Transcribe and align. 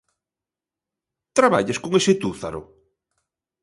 Traballas 1.37 1.81
con 1.83 1.91
ese 1.99 2.13
túzaro? 2.23 2.61